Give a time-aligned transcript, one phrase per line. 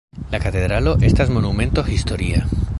[0.35, 2.47] La katedralo estas Monumento historia.